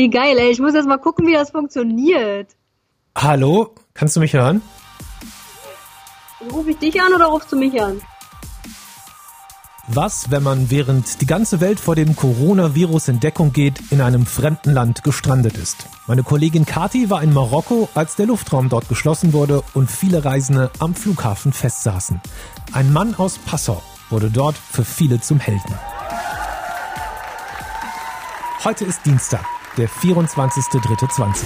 Wie 0.00 0.08
geil, 0.08 0.38
ey. 0.38 0.50
Ich 0.50 0.58
muss 0.58 0.72
jetzt 0.72 0.88
mal 0.88 0.96
gucken, 0.96 1.26
wie 1.26 1.34
das 1.34 1.50
funktioniert. 1.50 2.56
Hallo? 3.14 3.74
Kannst 3.92 4.16
du 4.16 4.20
mich 4.20 4.32
hören? 4.32 4.62
Rufe 6.50 6.70
ich 6.70 6.78
dich 6.78 7.02
an 7.02 7.12
oder 7.12 7.26
rufst 7.26 7.52
du 7.52 7.56
mich 7.56 7.78
an? 7.82 8.00
Was, 9.88 10.30
wenn 10.30 10.42
man 10.42 10.70
während 10.70 11.20
die 11.20 11.26
ganze 11.26 11.60
Welt 11.60 11.78
vor 11.78 11.96
dem 11.96 12.16
Coronavirus 12.16 13.08
in 13.08 13.20
Deckung 13.20 13.52
geht, 13.52 13.78
in 13.90 14.00
einem 14.00 14.24
fremden 14.24 14.72
Land 14.72 15.04
gestrandet 15.04 15.58
ist? 15.58 15.84
Meine 16.06 16.22
Kollegin 16.22 16.64
Kati 16.64 17.10
war 17.10 17.22
in 17.22 17.34
Marokko, 17.34 17.90
als 17.94 18.16
der 18.16 18.24
Luftraum 18.24 18.70
dort 18.70 18.88
geschlossen 18.88 19.34
wurde 19.34 19.62
und 19.74 19.90
viele 19.90 20.24
Reisende 20.24 20.70
am 20.78 20.94
Flughafen 20.94 21.52
festsaßen. 21.52 22.22
Ein 22.72 22.90
Mann 22.94 23.16
aus 23.16 23.36
Passau 23.36 23.82
wurde 24.08 24.30
dort 24.30 24.56
für 24.56 24.86
viele 24.86 25.20
zum 25.20 25.40
Helden. 25.40 25.78
Heute 28.64 28.86
ist 28.86 29.04
Dienstag, 29.04 29.44
der 29.76 29.88
24.03.20. 29.88 31.44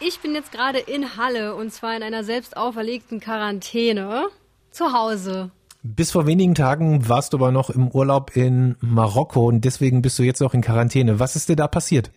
Ich 0.00 0.20
bin 0.20 0.34
jetzt 0.34 0.50
gerade 0.50 0.78
in 0.78 1.16
Halle 1.16 1.54
und 1.54 1.72
zwar 1.72 1.96
in 1.96 2.02
einer 2.02 2.24
selbst 2.24 2.56
auferlegten 2.56 3.20
Quarantäne 3.20 4.26
zu 4.70 4.92
Hause. 4.92 5.50
Bis 5.84 6.12
vor 6.12 6.26
wenigen 6.26 6.54
Tagen 6.54 7.08
warst 7.08 7.32
du 7.32 7.36
aber 7.38 7.52
noch 7.52 7.70
im 7.70 7.88
Urlaub 7.88 8.36
in 8.36 8.76
Marokko 8.80 9.46
und 9.46 9.64
deswegen 9.64 10.02
bist 10.02 10.18
du 10.18 10.22
jetzt 10.22 10.42
auch 10.42 10.54
in 10.54 10.60
Quarantäne. 10.60 11.18
Was 11.18 11.36
ist 11.36 11.48
dir 11.48 11.56
da 11.56 11.68
passiert? 11.68 12.10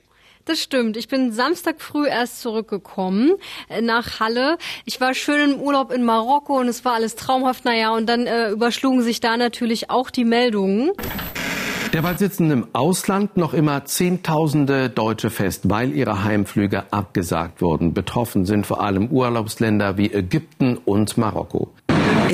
Das 0.45 0.62
stimmt. 0.62 0.95
Ich 0.95 1.08
bin 1.08 1.31
Samstag 1.31 1.81
früh 1.81 2.08
erst 2.08 2.40
zurückgekommen 2.40 3.34
äh, 3.67 3.81
nach 3.81 4.20
Halle. 4.20 4.59
Ich 4.86 5.02
war 5.02 5.16
schön 5.16 5.53
im 5.53 5.59
Urlaub 5.59 5.91
in 5.91 6.03
Marokko 6.03 6.59
und 6.59 6.67
es 6.67 6.86
war 6.86 6.94
alles 6.94 7.16
traumhaft. 7.16 7.66
Naja, 7.66 7.95
und 7.95 8.08
dann 8.08 8.27
äh, 8.27 8.52
überschlugen 8.52 9.02
sich 9.02 9.19
da 9.19 9.38
natürlich 9.38 9.89
auch 9.89 10.11
die 10.11 10.23
Meldungen. 10.23 10.92
Derweil 11.94 12.17
sitzen 12.19 12.52
im 12.52 12.67
Ausland 12.73 13.38
noch 13.38 13.56
immer 13.56 13.86
Zehntausende 13.86 14.89
Deutsche 14.89 15.31
fest, 15.31 15.69
weil 15.69 15.94
ihre 15.94 16.23
Heimflüge 16.23 16.84
abgesagt 16.91 17.62
wurden. 17.62 17.94
Betroffen 17.94 18.45
sind 18.45 18.67
vor 18.67 18.81
allem 18.81 19.08
Urlaubsländer 19.08 19.97
wie 19.97 20.14
Ägypten 20.14 20.78
und 20.78 21.17
Marokko. 21.17 21.72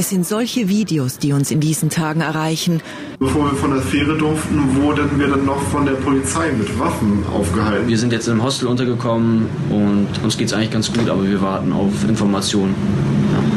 Es 0.01 0.09
sind 0.09 0.25
solche 0.25 0.67
Videos, 0.67 1.19
die 1.19 1.31
uns 1.31 1.51
in 1.51 1.59
diesen 1.59 1.91
Tagen 1.91 2.21
erreichen. 2.21 2.81
Bevor 3.19 3.51
wir 3.51 3.55
von 3.55 3.69
der 3.69 3.83
Fähre 3.83 4.17
durften, 4.17 4.81
wurden 4.81 5.19
wir 5.19 5.27
dann 5.27 5.45
noch 5.45 5.61
von 5.61 5.85
der 5.85 5.91
Polizei 5.91 6.51
mit 6.53 6.79
Waffen 6.79 7.23
aufgehalten. 7.31 7.87
Wir 7.87 7.99
sind 7.99 8.11
jetzt 8.11 8.27
im 8.27 8.41
Hostel 8.41 8.67
untergekommen 8.67 9.45
und 9.69 10.07
uns 10.23 10.39
geht 10.39 10.47
es 10.47 10.53
eigentlich 10.53 10.71
ganz 10.71 10.91
gut, 10.91 11.07
aber 11.07 11.23
wir 11.23 11.39
warten 11.39 11.71
auf 11.71 12.03
Informationen. 12.09 12.73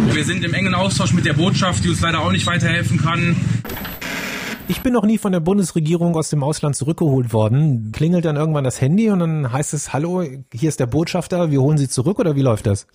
Ja. 0.07 0.17
Wir 0.17 0.25
sind 0.27 0.45
im 0.45 0.53
engen 0.53 0.75
Austausch 0.75 1.15
mit 1.15 1.25
der 1.25 1.33
Botschaft, 1.33 1.83
die 1.83 1.89
uns 1.89 2.03
leider 2.03 2.21
auch 2.21 2.31
nicht 2.31 2.47
weiterhelfen 2.47 2.99
kann. 2.99 3.37
Ich 4.69 4.83
bin 4.83 4.93
noch 4.93 5.07
nie 5.07 5.17
von 5.17 5.33
der 5.33 5.41
Bundesregierung 5.41 6.15
aus 6.15 6.29
dem 6.29 6.43
Ausland 6.43 6.77
zurückgeholt 6.77 7.33
worden. 7.33 7.91
Klingelt 7.93 8.27
dann 8.27 8.37
irgendwann 8.37 8.65
das 8.65 8.83
Handy 8.83 9.09
und 9.09 9.21
dann 9.21 9.51
heißt 9.51 9.73
es, 9.73 9.95
hallo, 9.95 10.23
hier 10.53 10.69
ist 10.69 10.79
der 10.79 10.87
Botschafter, 10.87 11.51
wir 11.51 11.63
holen 11.63 11.79
Sie 11.79 11.89
zurück 11.89 12.19
oder 12.19 12.37
wie 12.37 12.43
läuft 12.43 12.67
das? 12.67 12.87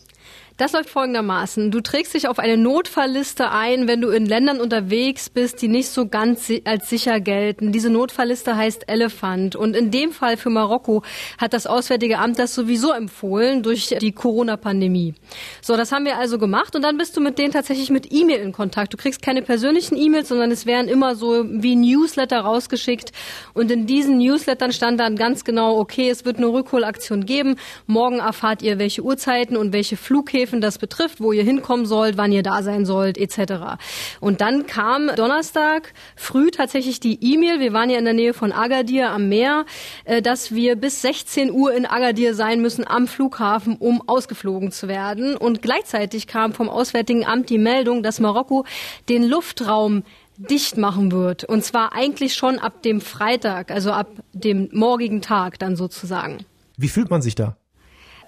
Das 0.60 0.74
läuft 0.74 0.90
folgendermaßen. 0.90 1.72
Du 1.72 1.80
trägst 1.80 2.14
dich 2.14 2.28
auf 2.28 2.38
eine 2.38 2.58
Notfallliste 2.58 3.50
ein, 3.50 3.88
wenn 3.88 4.02
du 4.02 4.10
in 4.10 4.26
Ländern 4.26 4.60
unterwegs 4.60 5.30
bist, 5.30 5.62
die 5.62 5.70
nicht 5.70 5.88
so 5.88 6.10
ganz 6.10 6.52
als 6.66 6.90
sicher 6.90 7.22
gelten. 7.22 7.72
Diese 7.72 7.90
Notfallliste 7.90 8.58
heißt 8.58 8.90
Elephant. 8.90 9.56
Und 9.56 9.74
in 9.74 9.90
dem 9.90 10.12
Fall 10.12 10.36
für 10.36 10.50
Marokko 10.50 11.02
hat 11.38 11.54
das 11.54 11.66
Auswärtige 11.66 12.20
Amt 12.20 12.40
das 12.40 12.54
sowieso 12.54 12.92
empfohlen 12.92 13.64
durch 13.64 13.96
die 14.02 14.12
Corona-Pandemie. 14.12 15.14
So, 15.62 15.78
das 15.78 15.94
haben 15.94 16.04
wir 16.04 16.18
also 16.18 16.38
gemacht 16.38 16.76
und 16.76 16.82
dann 16.82 16.98
bist 16.98 17.16
du 17.16 17.22
mit 17.22 17.40
denen 17.40 17.54
tatsächlich 17.54 17.90
mit 17.90 18.12
E-Mail 18.12 18.42
in 18.42 18.52
Kontakt. 18.52 18.92
Du 18.92 18.98
kriegst 18.98 19.22
keine 19.22 19.42
persönlichen 19.42 19.96
E-Mails, 19.96 20.28
sondern 20.28 20.52
es 20.52 20.66
werden 20.66 20.90
immer 20.90 21.16
so 21.16 21.46
wie 21.50 21.78
Newsletter 21.78 22.42
rausgeschickt. 22.42 23.14
Und 23.54 23.72
in 23.72 23.88
diesen 23.88 24.18
Newslettern 24.18 24.74
stand 24.74 25.00
dann 25.00 25.16
ganz 25.16 25.46
genau, 25.46 25.80
okay, 25.80 26.10
es 26.10 26.26
wird 26.26 26.36
eine 26.36 26.48
Rückholaktion 26.48 27.26
geben. 27.26 27.56
Morgen 27.88 28.20
erfahrt 28.20 28.62
ihr, 28.62 28.78
welche 28.78 29.04
Uhrzeiten 29.04 29.56
und 29.56 29.72
welche 29.72 29.96
Flughäfen 29.96 30.49
Flughäfen 30.50 30.62
das 30.62 30.78
betrifft, 30.78 31.22
wo 31.22 31.32
ihr 31.32 31.44
hinkommen 31.44 31.86
sollt, 31.86 32.18
wann 32.18 32.32
ihr 32.32 32.44
da 32.44 32.64
sein 32.64 32.86
sollt, 32.86 33.18
etc. 33.18 33.78
Und 34.20 34.42
dann 34.42 34.66
kam 34.66 35.12
Donnerstag 35.16 35.94
früh 36.16 36.50
tatsächlich 36.52 37.00
die 37.00 37.20
E-Mail, 37.22 37.60
wir 37.60 37.74
waren 37.74 37.90
ja 37.90 38.00
in 38.00 38.06
der 38.06 38.14
Nähe 38.14 38.34
von 38.34 38.52
Agadir 38.52 39.12
am 39.12 39.30
Meer, 39.30 39.66
äh, 40.06 40.22
dass 40.22 40.54
wir 40.54 40.76
bis 40.76 41.02
16 41.02 41.52
Uhr 41.52 41.74
in 41.74 41.86
Agadir 41.86 42.34
sein 42.34 42.62
müssen 42.62 42.86
am 42.88 43.08
Flughafen, 43.08 43.78
um 43.78 44.02
ausgeflogen 44.08 44.72
zu 44.72 44.88
werden. 44.88 45.38
Und 45.38 45.62
gleichzeitig 45.62 46.28
kam 46.28 46.54
vom 46.54 46.70
Auswärtigen 46.70 47.26
Amt 47.26 47.50
die 47.50 47.58
Meldung, 47.58 48.04
dass 48.04 48.20
Marokko 48.20 48.66
den 49.08 49.24
Luftraum 49.24 50.04
dicht 50.38 50.78
machen 50.78 51.12
wird. 51.12 51.44
Und 51.44 51.64
zwar 51.64 51.94
eigentlich 51.94 52.34
schon 52.34 52.60
ab 52.60 52.82
dem 52.82 53.02
Freitag, 53.02 53.72
also 53.72 53.92
ab 53.92 54.08
dem 54.34 54.70
morgigen 54.72 55.22
Tag 55.22 55.60
dann 55.60 55.76
sozusagen. 55.76 56.46
Wie 56.78 56.88
fühlt 56.88 57.10
man 57.10 57.22
sich 57.22 57.36
da? 57.36 57.59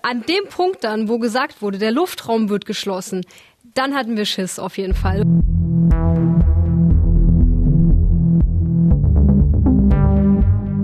An 0.04 0.24
dem 0.28 0.50
Punkt 0.50 0.84
dann, 0.84 1.08
wo 1.10 1.20
gesagt 1.20 1.62
wurde, 1.62 1.78
der 1.78 1.92
Luftraum 1.92 2.50
wird 2.50 2.66
geschlossen, 2.66 3.22
dann 3.74 3.96
hatten 3.96 4.18
wir 4.18 4.26
Schiss 4.26 4.60
auf 4.60 4.78
jeden 4.78 4.94
Fall. 4.94 5.22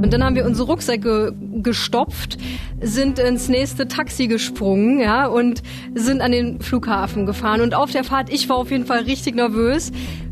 Und 0.08 0.14
dann 0.14 0.24
haben 0.24 0.36
wir 0.36 0.46
unsere 0.46 0.68
Rucksäcke 0.68 1.36
gestopft, 1.64 2.38
sind 2.80 3.20
ins 3.20 3.50
nächste 3.50 3.88
Taxi 3.90 4.28
gesprungen, 4.28 5.02
ja, 5.02 5.26
und 5.26 5.64
sind 5.96 6.22
an 6.22 6.32
den 6.32 6.62
Flughafen 6.62 7.26
gefahren. 7.26 7.60
Und 7.60 7.74
auf 7.74 7.92
der 7.92 8.06
Fahrt, 8.06 8.32
ich 8.32 8.48
war 8.48 8.56
auf 8.56 8.72
jeden 8.72 8.86
Fall 8.86 9.00
richtig 9.00 9.36
nervös. 9.36 9.92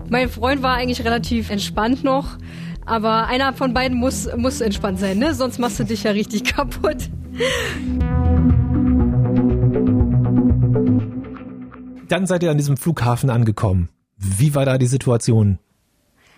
Mein 0.10 0.30
Freund 0.30 0.62
war 0.62 0.76
eigentlich 0.76 1.04
relativ 1.04 1.50
entspannt 1.50 2.04
noch. 2.04 2.38
Aber 2.86 3.26
einer 3.26 3.52
von 3.54 3.74
beiden 3.74 3.98
muss, 3.98 4.30
muss 4.38 4.62
entspannt 4.62 5.00
sein, 5.00 5.18
ne? 5.18 5.34
Sonst 5.34 5.58
machst 5.58 5.80
du 5.80 5.84
dich 5.84 6.04
ja 6.04 6.12
richtig 6.12 6.44
kaputt. 6.56 7.10
Dann 12.08 12.28
seid 12.28 12.44
ihr 12.44 12.52
an 12.52 12.58
diesem 12.58 12.78
Flughafen 12.78 13.30
angekommen. 13.30 13.90
Wie 14.18 14.56
war 14.56 14.66
da 14.66 14.78
die 14.78 14.88
Situation? 14.88 15.60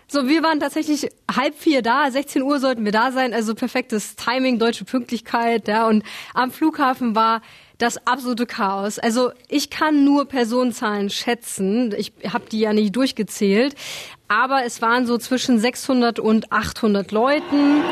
So, 0.10 0.26
wir 0.26 0.42
waren 0.42 0.62
tatsächlich 0.62 1.10
halb 1.30 1.54
vier 1.56 1.82
da, 1.82 2.10
16 2.10 2.42
Uhr 2.42 2.60
sollten 2.62 2.86
wir 2.86 2.94
da 2.94 3.12
sein, 3.12 3.34
also 3.34 3.54
perfektes 3.54 4.16
Timing, 4.16 4.58
deutsche 4.58 4.86
Pünktlichkeit, 4.86 5.68
ja, 5.68 5.86
und 5.86 6.04
am 6.34 6.52
Flughafen 6.52 7.14
war 7.14 7.42
das 7.78 8.08
absolute 8.08 8.46
Chaos. 8.46 9.00
Also 9.00 9.32
ich 9.50 9.70
kann 9.70 10.06
nur 10.06 10.26
Personenzahlen 10.26 11.10
schätzen, 11.10 11.94
ich 11.98 12.14
habe 12.32 12.46
die 12.50 12.62
ja 12.62 12.72
nicht 12.72 12.96
durchgezählt, 12.96 13.76
aber 14.30 14.64
es 14.64 14.82
waren 14.82 15.06
so 15.06 15.18
zwischen 15.18 15.60
600 15.60 16.20
und 16.20 16.54
800 16.54 17.12
Leuten. 17.12 17.84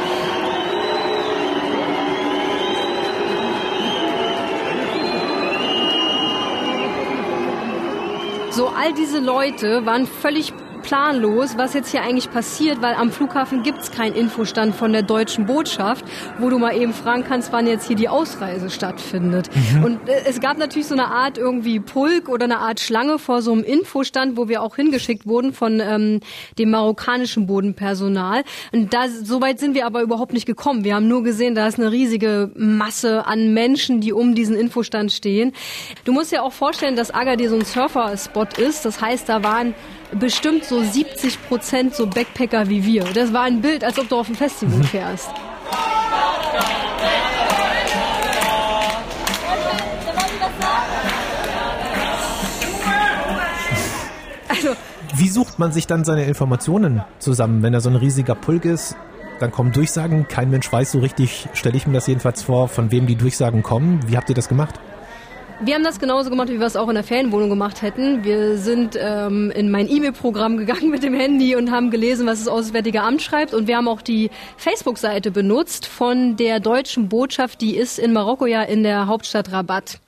So, 8.55 8.67
all 8.69 8.93
diese 8.93 9.19
Leute 9.19 9.85
waren 9.85 10.07
völlig 10.07 10.54
planlos, 10.85 11.57
was 11.57 11.73
jetzt 11.73 11.89
hier 11.89 12.03
eigentlich 12.03 12.29
passiert, 12.31 12.81
weil 12.81 12.93
am 12.93 13.11
Flughafen 13.11 13.63
gibt's 13.63 13.91
keinen 13.91 14.15
Infostand 14.15 14.75
von 14.75 14.93
der 14.93 15.01
deutschen 15.01 15.47
Botschaft, 15.47 16.05
wo 16.37 16.49
du 16.49 16.59
mal 16.59 16.77
eben 16.77 16.93
fragen 16.93 17.23
kannst, 17.27 17.51
wann 17.51 17.65
jetzt 17.65 17.87
hier 17.87 17.95
die 17.95 18.07
Ausreise 18.07 18.69
stattfindet. 18.69 19.49
Mhm. 19.53 19.83
Und 19.83 20.09
äh, 20.09 20.23
es 20.27 20.39
gab 20.39 20.57
natürlich 20.57 20.87
so 20.87 20.93
eine 20.93 21.07
Art 21.07 21.39
irgendwie 21.39 21.79
Pulk 21.79 22.29
oder 22.29 22.45
eine 22.45 22.59
Art 22.59 22.79
Schlange 22.79 23.17
vor 23.17 23.41
so 23.41 23.51
einem 23.51 23.63
Infostand, 23.63 24.37
wo 24.37 24.47
wir 24.47 24.61
auch 24.61 24.75
hingeschickt 24.75 25.25
wurden 25.25 25.53
von 25.53 25.79
ähm, 25.79 26.19
dem 26.59 26.69
marokkanischen 26.69 27.47
Bodenpersonal. 27.47 28.43
Und 28.71 28.93
da 28.93 29.07
so 29.09 29.41
weit 29.41 29.59
sind 29.59 29.73
wir 29.73 29.87
aber 29.87 30.01
überhaupt 30.01 30.33
nicht 30.33 30.45
gekommen. 30.45 30.83
Wir 30.83 30.95
haben 30.95 31.07
nur 31.07 31.23
gesehen, 31.23 31.55
da 31.55 31.67
ist 31.67 31.79
eine 31.79 31.91
riesige 31.91 32.51
Masse 32.55 33.25
an 33.25 33.53
Menschen, 33.53 34.01
die 34.01 34.13
um 34.13 34.35
diesen 34.35 34.55
Infostand 34.55 35.11
stehen. 35.11 35.51
Du 36.03 36.13
musst 36.13 36.31
dir 36.31 36.43
auch 36.43 36.53
vorstellen, 36.53 36.95
dass 36.95 37.11
Agadir 37.11 37.49
so 37.49 37.55
ein 37.55 37.65
Surfer-Spot 37.65 38.47
ist. 38.57 38.85
Das 38.85 39.01
heißt, 39.01 39.27
da 39.27 39.41
waren 39.41 39.73
bestimmt 40.19 40.63
so 40.65 40.81
70 40.81 41.47
Prozent 41.47 41.95
so 41.95 42.07
Backpacker 42.07 42.69
wie 42.69 42.85
wir. 42.85 43.03
Das 43.03 43.33
war 43.33 43.43
ein 43.43 43.61
Bild, 43.61 43.83
als 43.83 43.99
ob 43.99 44.09
du 44.09 44.17
auf 44.17 44.29
ein 44.29 44.35
Festival 44.35 44.83
fährst. 44.91 45.29
Also, 54.47 54.69
wie 55.15 55.29
sucht 55.29 55.59
man 55.59 55.71
sich 55.71 55.87
dann 55.87 56.05
seine 56.05 56.25
Informationen 56.25 57.03
zusammen, 57.19 57.61
wenn 57.61 57.73
da 57.73 57.81
so 57.81 57.89
ein 57.89 57.95
riesiger 57.95 58.35
Pulk 58.35 58.65
ist? 58.65 58.95
Dann 59.39 59.51
kommen 59.51 59.73
Durchsagen, 59.73 60.29
kein 60.29 60.49
Mensch 60.49 60.71
weiß 60.71 60.93
so 60.93 60.99
richtig, 60.99 61.49
stelle 61.53 61.75
ich 61.75 61.87
mir 61.87 61.93
das 61.93 62.07
jedenfalls 62.07 62.41
vor, 62.41 62.69
von 62.69 62.91
wem 62.91 63.05
die 63.05 63.17
Durchsagen 63.17 63.63
kommen. 63.63 63.99
Wie 64.07 64.15
habt 64.15 64.29
ihr 64.29 64.35
das 64.35 64.47
gemacht? 64.47 64.79
Wir 65.61 65.75
haben 65.75 65.85
das 65.85 65.99
genauso 65.99 66.29
gemacht, 66.29 66.49
wie 66.49 66.59
wir 66.59 66.67
es 66.67 66.75
auch 66.75 66.89
in 66.89 66.95
der 66.95 67.03
Ferienwohnung 67.05 67.49
gemacht 67.49 67.81
hätten. 67.81 68.25
Wir 68.25 68.57
sind 68.57 68.97
ähm, 68.99 69.51
in 69.51 69.71
mein 69.71 69.89
E-Mail-Programm 69.89 70.57
gegangen 70.65 70.89
mit 70.89 71.01
dem 71.01 71.13
Handy 71.13 71.55
und 71.55 71.71
haben 71.71 71.91
gelesen, 71.91 72.27
was 72.27 72.39
das 72.39 72.49
Auswärtige 72.49 73.01
Amt 73.01 73.21
schreibt. 73.21 73.53
Und 73.53 73.65
wir 73.65 73.77
haben 73.77 73.87
auch 73.87 74.01
die 74.01 74.31
Facebook-Seite 74.57 75.31
benutzt 75.31 75.85
von 75.85 76.35
der 76.35 76.59
deutschen 76.59 77.07
Botschaft, 77.07 77.61
die 77.61 77.77
ist 77.77 77.99
in 77.99 78.11
Marokko 78.11 78.45
ja 78.45 78.63
in 78.63 78.83
der 78.83 79.07
Hauptstadt 79.07 79.53
Rabat. 79.53 80.01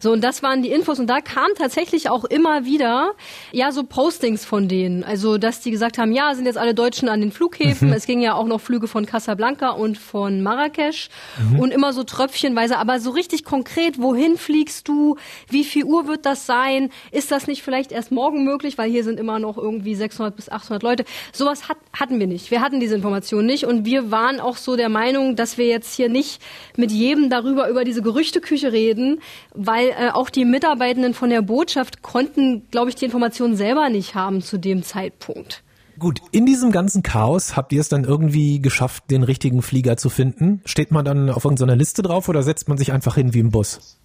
So, 0.00 0.12
und 0.12 0.22
das 0.22 0.42
waren 0.42 0.62
die 0.62 0.70
Infos. 0.70 0.98
Und 0.98 1.08
da 1.08 1.20
kam 1.20 1.48
tatsächlich 1.56 2.10
auch 2.10 2.24
immer 2.24 2.64
wieder, 2.64 3.12
ja, 3.52 3.72
so 3.72 3.82
Postings 3.82 4.44
von 4.44 4.68
denen. 4.68 5.04
Also, 5.04 5.38
dass 5.38 5.60
die 5.60 5.70
gesagt 5.70 5.98
haben, 5.98 6.12
ja, 6.12 6.34
sind 6.34 6.46
jetzt 6.46 6.58
alle 6.58 6.74
Deutschen 6.74 7.08
an 7.08 7.20
den 7.20 7.32
Flughäfen. 7.32 7.88
Mhm. 7.88 7.94
Es 7.94 8.06
ging 8.06 8.20
ja 8.20 8.34
auch 8.34 8.46
noch 8.46 8.60
Flüge 8.60 8.88
von 8.88 9.06
Casablanca 9.06 9.70
und 9.70 9.98
von 9.98 10.42
Marrakesch. 10.42 11.08
Mhm. 11.38 11.60
Und 11.60 11.70
immer 11.70 11.92
so 11.92 12.04
tröpfchenweise. 12.04 12.78
Aber 12.78 13.00
so 13.00 13.10
richtig 13.10 13.44
konkret, 13.44 14.00
wohin 14.00 14.36
fliegst 14.36 14.88
du? 14.88 15.16
Wie 15.48 15.64
viel 15.64 15.84
Uhr 15.84 16.06
wird 16.06 16.26
das 16.26 16.46
sein? 16.46 16.90
Ist 17.10 17.30
das 17.30 17.46
nicht 17.46 17.62
vielleicht 17.62 17.92
erst 17.92 18.12
morgen 18.12 18.44
möglich? 18.44 18.78
Weil 18.78 18.90
hier 18.90 19.04
sind 19.04 19.18
immer 19.18 19.38
noch 19.38 19.56
irgendwie 19.56 19.94
600 19.94 20.36
bis 20.36 20.48
800 20.48 20.82
Leute. 20.82 21.04
Sowas 21.32 21.68
hat, 21.68 21.78
hatten 21.92 22.20
wir 22.20 22.26
nicht. 22.26 22.50
Wir 22.50 22.60
hatten 22.60 22.80
diese 22.80 22.94
Information 22.94 23.46
nicht. 23.46 23.64
Und 23.64 23.84
wir 23.84 24.10
waren 24.10 24.40
auch 24.40 24.56
so 24.56 24.76
der 24.76 24.88
Meinung, 24.88 25.36
dass 25.36 25.58
wir 25.58 25.66
jetzt 25.66 25.94
hier 25.94 26.08
nicht 26.08 26.40
mit 26.76 26.90
jedem 26.90 27.30
darüber, 27.30 27.68
über 27.68 27.84
diese 27.84 28.02
Gerüchteküche 28.02 28.72
reden, 28.72 29.20
weil 29.56 29.88
äh, 29.88 30.10
auch 30.12 30.30
die 30.30 30.44
Mitarbeitenden 30.44 31.14
von 31.14 31.30
der 31.30 31.42
Botschaft 31.42 32.02
konnten, 32.02 32.66
glaube 32.70 32.90
ich, 32.90 32.96
die 32.96 33.06
Informationen 33.06 33.56
selber 33.56 33.88
nicht 33.88 34.14
haben 34.14 34.42
zu 34.42 34.58
dem 34.58 34.82
Zeitpunkt. 34.82 35.62
Gut, 35.98 36.20
in 36.30 36.44
diesem 36.44 36.72
ganzen 36.72 37.02
Chaos 37.02 37.56
habt 37.56 37.72
ihr 37.72 37.80
es 37.80 37.88
dann 37.88 38.04
irgendwie 38.04 38.60
geschafft, 38.60 39.10
den 39.10 39.22
richtigen 39.22 39.62
Flieger 39.62 39.96
zu 39.96 40.10
finden? 40.10 40.60
Steht 40.66 40.90
man 40.90 41.06
dann 41.06 41.30
auf 41.30 41.44
irgendeiner 41.44 41.76
Liste 41.76 42.02
drauf 42.02 42.28
oder 42.28 42.42
setzt 42.42 42.68
man 42.68 42.76
sich 42.76 42.92
einfach 42.92 43.14
hin 43.14 43.32
wie 43.32 43.40
im 43.40 43.50
Bus? 43.50 43.98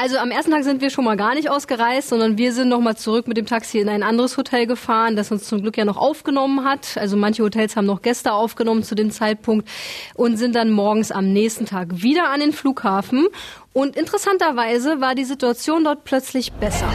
Also 0.00 0.16
am 0.18 0.30
ersten 0.30 0.52
Tag 0.52 0.62
sind 0.62 0.80
wir 0.80 0.90
schon 0.90 1.04
mal 1.04 1.16
gar 1.16 1.34
nicht 1.34 1.50
ausgereist, 1.50 2.10
sondern 2.10 2.38
wir 2.38 2.52
sind 2.52 2.68
nochmal 2.68 2.96
zurück 2.96 3.26
mit 3.26 3.36
dem 3.36 3.46
Taxi 3.46 3.80
in 3.80 3.88
ein 3.88 4.04
anderes 4.04 4.36
Hotel 4.36 4.64
gefahren, 4.64 5.16
das 5.16 5.32
uns 5.32 5.48
zum 5.48 5.60
Glück 5.60 5.76
ja 5.76 5.84
noch 5.84 5.96
aufgenommen 5.96 6.64
hat. 6.64 6.96
Also 6.96 7.16
manche 7.16 7.42
Hotels 7.42 7.74
haben 7.74 7.86
noch 7.86 8.00
Gäste 8.00 8.32
aufgenommen 8.32 8.84
zu 8.84 8.94
dem 8.94 9.10
Zeitpunkt 9.10 9.68
und 10.14 10.36
sind 10.36 10.54
dann 10.54 10.70
morgens 10.70 11.10
am 11.10 11.32
nächsten 11.32 11.66
Tag 11.66 12.00
wieder 12.00 12.30
an 12.30 12.38
den 12.38 12.52
Flughafen. 12.52 13.26
Und 13.72 13.96
interessanterweise 13.96 15.00
war 15.00 15.16
die 15.16 15.24
Situation 15.24 15.82
dort 15.82 16.04
plötzlich 16.04 16.52
besser. 16.52 16.88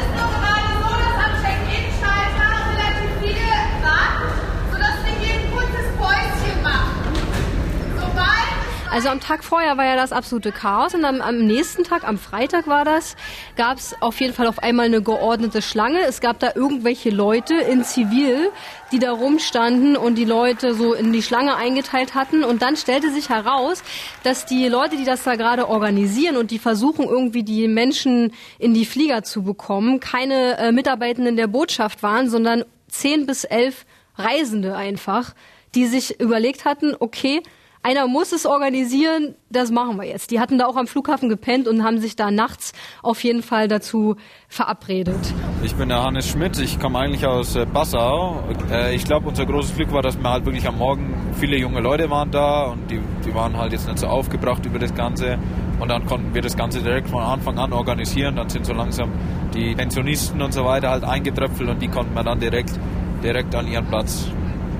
Also 8.93 9.09
am 9.09 9.19
Tag 9.19 9.43
vorher 9.43 9.75
war 9.75 9.85
ja 9.85 9.95
das 9.95 10.11
absolute 10.11 10.51
Chaos 10.51 10.93
und 10.93 11.03
am, 11.03 11.19
am 11.19 11.39
nächsten 11.39 11.83
Tag, 11.83 12.07
am 12.07 12.19
Freitag 12.19 12.67
war 12.67 12.85
das, 12.85 13.15
gab 13.55 13.79
es 13.79 13.99
auf 14.01 14.21
jeden 14.21 14.35
Fall 14.35 14.45
auf 14.45 14.59
einmal 14.59 14.85
eine 14.85 15.01
geordnete 15.01 15.63
Schlange. 15.63 16.01
Es 16.01 16.21
gab 16.21 16.37
da 16.37 16.51
irgendwelche 16.53 17.09
Leute 17.09 17.55
in 17.55 17.83
Zivil, 17.83 18.51
die 18.91 18.99
da 18.99 19.11
rumstanden 19.11 19.97
und 19.97 20.13
die 20.13 20.25
Leute 20.25 20.75
so 20.75 20.93
in 20.93 21.11
die 21.11 21.23
Schlange 21.23 21.55
eingeteilt 21.55 22.13
hatten. 22.13 22.43
Und 22.43 22.61
dann 22.61 22.77
stellte 22.77 23.11
sich 23.11 23.29
heraus, 23.29 23.81
dass 24.21 24.45
die 24.45 24.67
Leute, 24.67 24.95
die 24.95 25.05
das 25.05 25.23
da 25.23 25.37
gerade 25.37 25.69
organisieren 25.69 26.37
und 26.37 26.51
die 26.51 26.59
versuchen 26.59 27.05
irgendwie 27.05 27.41
die 27.41 27.67
Menschen 27.67 28.31
in 28.59 28.75
die 28.75 28.85
Flieger 28.85 29.23
zu 29.23 29.41
bekommen, 29.41 30.01
keine 30.01 30.59
äh, 30.59 30.71
Mitarbeitenden 30.71 31.35
der 31.35 31.47
Botschaft 31.47 32.03
waren, 32.03 32.29
sondern 32.29 32.63
zehn 32.89 33.25
bis 33.25 33.43
elf 33.43 33.87
Reisende 34.17 34.75
einfach, 34.75 35.33
die 35.73 35.87
sich 35.87 36.19
überlegt 36.19 36.65
hatten, 36.65 36.93
okay, 36.99 37.41
einer 37.83 38.07
muss 38.07 38.31
es 38.31 38.45
organisieren, 38.45 39.35
das 39.49 39.69
machen 39.69 39.97
wir 39.97 40.07
jetzt. 40.07 40.31
Die 40.31 40.39
hatten 40.39 40.57
da 40.57 40.65
auch 40.67 40.77
am 40.77 40.87
Flughafen 40.87 41.27
gepennt 41.27 41.67
und 41.67 41.83
haben 41.83 41.99
sich 41.99 42.15
da 42.15 42.31
nachts 42.31 42.71
auf 43.01 43.21
jeden 43.23 43.43
Fall 43.43 43.67
dazu 43.67 44.15
verabredet. 44.47 45.19
Ich 45.63 45.75
bin 45.75 45.89
der 45.89 46.01
Hannes 46.01 46.29
Schmidt, 46.29 46.57
ich 46.59 46.79
komme 46.79 46.99
eigentlich 46.99 47.25
aus 47.25 47.57
äh, 47.57 47.65
Passau. 47.65 48.41
Äh, 48.71 48.95
ich 48.95 49.03
glaube, 49.03 49.27
unser 49.27 49.45
großes 49.45 49.75
Glück 49.75 49.91
war, 49.91 50.01
dass 50.01 50.17
wir 50.17 50.29
halt 50.29 50.45
wirklich 50.45 50.65
am 50.65 50.77
Morgen 50.77 51.33
viele 51.33 51.57
junge 51.57 51.81
Leute 51.81 52.09
waren 52.09 52.31
da 52.31 52.67
und 52.71 52.89
die, 52.89 53.01
die 53.25 53.35
waren 53.35 53.57
halt 53.57 53.73
jetzt 53.73 53.87
nicht 53.87 53.99
so 53.99 54.07
aufgebracht 54.07 54.65
über 54.65 54.79
das 54.79 54.93
Ganze. 54.93 55.37
Und 55.79 55.89
dann 55.89 56.05
konnten 56.05 56.33
wir 56.33 56.41
das 56.41 56.55
Ganze 56.55 56.81
direkt 56.81 57.09
von 57.09 57.21
Anfang 57.21 57.57
an 57.57 57.73
organisieren. 57.73 58.37
Dann 58.37 58.47
sind 58.47 58.65
so 58.65 58.73
langsam 58.73 59.11
die 59.53 59.75
Pensionisten 59.75 60.41
und 60.41 60.53
so 60.53 60.63
weiter 60.63 60.89
halt 60.89 61.03
eingetröpfelt 61.03 61.69
und 61.69 61.81
die 61.81 61.89
konnten 61.89 62.13
wir 62.15 62.23
dann 62.23 62.39
direkt, 62.39 62.79
direkt 63.21 63.53
an 63.53 63.67
ihren 63.67 63.85
Platz, 63.87 64.29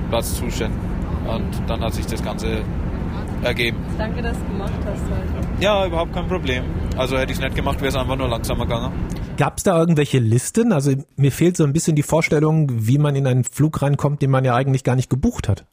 Platz 0.08 0.36
zustellen. 0.36 0.72
Und 1.26 1.68
dann 1.68 1.80
hat 1.80 1.92
sich 1.94 2.06
das 2.06 2.22
Ganze 2.22 2.62
ergeben. 3.44 3.78
Danke, 3.98 4.22
dass 4.22 4.38
du 4.38 4.44
gemacht 4.44 4.72
hast 4.84 5.02
heute. 5.02 5.62
Ja, 5.62 5.86
überhaupt 5.86 6.12
kein 6.12 6.26
Problem. 6.26 6.64
Also 6.96 7.16
hätte 7.16 7.32
ich 7.32 7.38
es 7.38 7.44
nicht 7.44 7.54
gemacht, 7.56 7.78
wäre 7.80 7.88
es 7.88 7.96
einfach 7.96 8.16
nur 8.16 8.28
langsamer 8.28 8.66
gegangen. 8.66 8.92
Gab 9.36 9.58
es 9.58 9.64
da 9.64 9.78
irgendwelche 9.78 10.18
Listen? 10.18 10.72
Also 10.72 10.92
mir 11.16 11.32
fehlt 11.32 11.56
so 11.56 11.64
ein 11.64 11.72
bisschen 11.72 11.96
die 11.96 12.02
Vorstellung, 12.02 12.68
wie 12.70 12.98
man 12.98 13.16
in 13.16 13.26
einen 13.26 13.44
Flug 13.44 13.82
reinkommt, 13.82 14.22
den 14.22 14.30
man 14.30 14.44
ja 14.44 14.54
eigentlich 14.54 14.84
gar 14.84 14.96
nicht 14.96 15.10
gebucht 15.10 15.48
hat. 15.48 15.66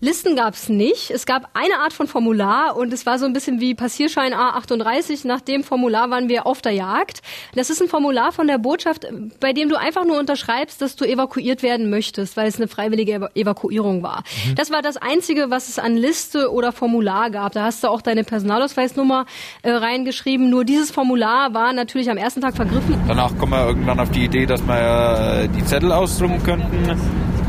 Listen 0.00 0.36
gab 0.36 0.54
es 0.54 0.68
nicht. 0.68 1.10
Es 1.10 1.26
gab 1.26 1.50
eine 1.54 1.78
Art 1.82 1.92
von 1.92 2.06
Formular 2.06 2.76
und 2.76 2.92
es 2.92 3.04
war 3.04 3.18
so 3.18 3.26
ein 3.26 3.32
bisschen 3.32 3.60
wie 3.60 3.74
Passierschein 3.74 4.32
A38. 4.32 5.26
Nach 5.26 5.40
dem 5.40 5.64
Formular 5.64 6.08
waren 6.08 6.28
wir 6.28 6.46
auf 6.46 6.62
der 6.62 6.70
Jagd. 6.70 7.20
Das 7.56 7.68
ist 7.68 7.82
ein 7.82 7.88
Formular 7.88 8.30
von 8.30 8.46
der 8.46 8.58
Botschaft, 8.58 9.08
bei 9.40 9.52
dem 9.52 9.68
du 9.68 9.74
einfach 9.74 10.04
nur 10.04 10.20
unterschreibst, 10.20 10.80
dass 10.80 10.94
du 10.94 11.04
evakuiert 11.04 11.64
werden 11.64 11.90
möchtest, 11.90 12.36
weil 12.36 12.46
es 12.46 12.58
eine 12.58 12.68
freiwillige 12.68 13.28
Evakuierung 13.34 14.04
war. 14.04 14.22
Mhm. 14.46 14.54
Das 14.54 14.70
war 14.70 14.82
das 14.82 14.98
Einzige, 14.98 15.50
was 15.50 15.68
es 15.68 15.80
an 15.80 15.96
Liste 15.96 16.52
oder 16.52 16.70
Formular 16.70 17.30
gab. 17.30 17.50
Da 17.54 17.64
hast 17.64 17.82
du 17.82 17.88
auch 17.88 18.00
deine 18.00 18.22
Personalausweisnummer 18.22 19.26
äh, 19.62 19.72
reingeschrieben. 19.72 20.48
Nur 20.48 20.64
dieses 20.64 20.92
Formular 20.92 21.54
war 21.54 21.72
natürlich 21.72 22.08
am 22.08 22.18
ersten 22.18 22.40
Tag 22.40 22.54
vergriffen. 22.54 23.02
Danach 23.08 23.36
kommen 23.36 23.50
wir 23.50 23.66
irgendwann 23.66 23.98
auf 23.98 24.10
die 24.12 24.26
Idee, 24.26 24.46
dass 24.46 24.64
wir 24.64 25.42
äh, 25.42 25.48
die 25.48 25.64
Zettel 25.64 25.90
ausdrucken 25.90 26.40
könnten 26.44 26.96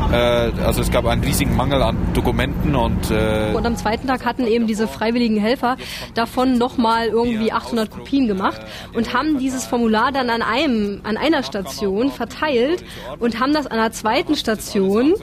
also 0.02 0.80
es 0.80 0.90
gab 0.90 1.06
einen 1.06 1.22
riesigen 1.22 1.56
Mangel 1.56 1.82
an 1.82 1.96
Dokumenten 2.14 2.74
und 2.74 3.10
äh 3.10 3.52
und 3.54 3.66
am 3.66 3.76
zweiten 3.76 4.06
Tag 4.06 4.24
hatten 4.24 4.46
eben 4.46 4.66
diese 4.66 4.88
freiwilligen 4.88 5.38
Helfer 5.38 5.76
davon 6.14 6.58
nochmal 6.58 7.08
irgendwie 7.08 7.52
800 7.52 7.90
Kopien 7.90 8.26
gemacht 8.26 8.60
und 8.94 9.12
haben 9.14 9.38
dieses 9.38 9.66
Formular 9.66 10.12
dann 10.12 10.30
an 10.30 10.42
einem 10.42 11.00
an 11.04 11.16
einer 11.16 11.42
Station 11.42 12.10
verteilt 12.10 12.84
und 13.18 13.40
haben 13.40 13.52
das 13.52 13.66
an 13.66 13.78
einer 13.78 13.92
zweiten 13.92 14.36
Station 14.36 15.14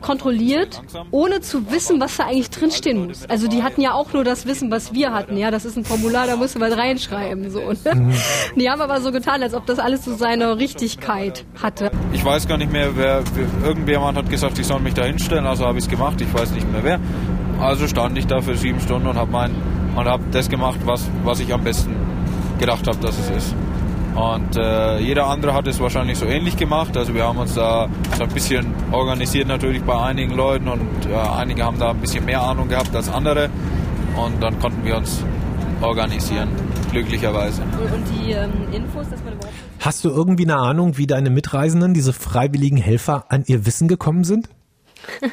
kontrolliert, 0.00 0.82
ohne 1.10 1.40
zu 1.40 1.70
wissen, 1.70 2.00
was 2.00 2.16
da 2.16 2.24
eigentlich 2.24 2.50
drinstehen 2.50 3.06
muss. 3.06 3.26
Also 3.26 3.48
die 3.48 3.62
hatten 3.62 3.80
ja 3.80 3.92
auch 3.92 4.12
nur 4.12 4.24
das 4.24 4.46
Wissen, 4.46 4.70
was 4.70 4.92
wir 4.92 5.12
hatten. 5.12 5.36
Ja, 5.36 5.50
das 5.50 5.64
ist 5.64 5.76
ein 5.76 5.84
Formular, 5.84 6.26
da 6.26 6.36
musst 6.36 6.54
du 6.54 6.60
was 6.60 6.76
reinschreiben. 6.76 7.50
So. 7.50 7.60
Ne? 7.60 7.94
Mhm. 7.94 8.12
Die 8.56 8.70
haben 8.70 8.80
aber 8.80 9.00
so 9.00 9.12
getan, 9.12 9.42
als 9.42 9.54
ob 9.54 9.66
das 9.66 9.78
alles 9.78 10.04
so 10.04 10.14
seine 10.14 10.58
Richtigkeit 10.58 11.44
hatte. 11.60 11.90
Ich 12.12 12.24
weiß 12.24 12.46
gar 12.46 12.58
nicht 12.58 12.72
mehr, 12.72 12.96
wer, 12.96 13.22
irgendjemand 13.64 14.18
hat 14.18 14.30
gesagt, 14.30 14.58
ich 14.58 14.66
soll 14.66 14.80
mich 14.80 14.94
da 14.94 15.04
hinstellen, 15.04 15.46
also 15.46 15.66
habe 15.66 15.78
ich 15.78 15.84
es 15.84 15.90
gemacht. 15.90 16.20
Ich 16.20 16.32
weiß 16.32 16.52
nicht 16.52 16.70
mehr 16.70 16.84
wer. 16.84 17.00
Also 17.60 17.86
stand 17.86 18.18
ich 18.18 18.26
da 18.26 18.40
für 18.40 18.56
sieben 18.56 18.80
Stunden 18.80 19.08
und 19.08 19.16
habe 19.16 19.30
mein 19.30 19.54
und 19.96 20.04
habe 20.04 20.22
das 20.30 20.48
gemacht, 20.48 20.78
was, 20.84 21.08
was 21.24 21.40
ich 21.40 21.52
am 21.52 21.64
besten 21.64 21.96
gedacht 22.58 22.86
habe, 22.86 22.98
dass 22.98 23.18
es 23.18 23.30
ist. 23.30 23.54
Und 24.16 24.56
äh, 24.56 24.98
jeder 24.98 25.26
andere 25.26 25.52
hat 25.52 25.66
es 25.66 25.78
wahrscheinlich 25.78 26.18
so 26.18 26.24
ähnlich 26.24 26.56
gemacht. 26.56 26.96
Also 26.96 27.14
wir 27.14 27.24
haben 27.24 27.38
uns 27.38 27.54
da 27.54 27.88
so 28.16 28.24
ein 28.24 28.30
bisschen 28.30 28.74
organisiert 28.90 29.46
natürlich 29.46 29.82
bei 29.82 30.02
einigen 30.02 30.34
Leuten 30.34 30.68
und 30.68 31.06
äh, 31.06 31.14
einige 31.14 31.64
haben 31.64 31.78
da 31.78 31.90
ein 31.90 31.98
bisschen 31.98 32.24
mehr 32.24 32.40
Ahnung 32.40 32.68
gehabt 32.68 32.96
als 32.96 33.10
andere. 33.10 33.50
Und 34.16 34.42
dann 34.42 34.58
konnten 34.58 34.82
wir 34.86 34.96
uns 34.96 35.22
organisieren, 35.82 36.48
glücklicherweise. 36.90 37.60
Und 37.62 38.04
die 38.14 38.32
ähm, 38.32 38.50
Infos, 38.72 39.10
dass 39.10 39.22
man 39.22 39.34
überhaupt... 39.34 39.54
Hast 39.80 40.02
du 40.02 40.08
irgendwie 40.08 40.44
eine 40.44 40.56
Ahnung, 40.56 40.96
wie 40.96 41.06
deine 41.06 41.28
Mitreisenden, 41.28 41.92
diese 41.92 42.14
freiwilligen 42.14 42.78
Helfer, 42.78 43.26
an 43.28 43.44
ihr 43.46 43.66
Wissen 43.66 43.86
gekommen 43.86 44.24
sind? 44.24 44.48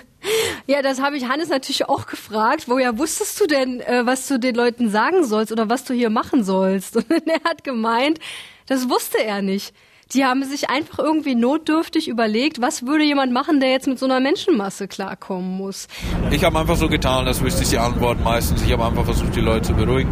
Ja, 0.65 0.81
das 0.81 1.01
habe 1.01 1.17
ich 1.17 1.27
Hannes 1.27 1.49
natürlich 1.49 1.89
auch 1.89 2.05
gefragt. 2.07 2.69
Woher 2.69 2.97
wusstest 2.97 3.39
du 3.41 3.47
denn, 3.47 3.81
äh, 3.81 4.05
was 4.05 4.29
du 4.29 4.39
den 4.39 4.55
Leuten 4.55 4.89
sagen 4.89 5.25
sollst 5.25 5.51
oder 5.51 5.69
was 5.69 5.83
du 5.83 5.93
hier 5.93 6.09
machen 6.09 6.45
sollst? 6.45 6.95
Und 6.95 7.27
er 7.27 7.43
hat 7.43 7.65
gemeint, 7.65 8.19
das 8.67 8.89
wusste 8.89 9.23
er 9.23 9.41
nicht. 9.41 9.73
Die 10.13 10.25
haben 10.25 10.43
sich 10.43 10.69
einfach 10.69 10.99
irgendwie 10.99 11.33
notdürftig 11.33 12.07
überlegt, 12.07 12.61
was 12.61 12.85
würde 12.85 13.03
jemand 13.03 13.31
machen, 13.31 13.59
der 13.59 13.71
jetzt 13.71 13.87
mit 13.87 13.97
so 13.97 14.05
einer 14.05 14.19
Menschenmasse 14.19 14.87
klarkommen 14.87 15.57
muss. 15.57 15.87
Ich 16.29 16.43
habe 16.43 16.59
einfach 16.59 16.75
so 16.75 16.87
getan, 16.87 17.25
das 17.25 17.41
wüsste 17.41 17.63
ich 17.63 17.69
die 17.69 17.77
Antwort 17.77 18.23
meistens. 18.23 18.61
Ich 18.61 18.71
habe 18.71 18.85
einfach 18.85 19.05
versucht, 19.05 19.35
die 19.35 19.41
Leute 19.41 19.67
zu 19.67 19.73
beruhigen. 19.73 20.11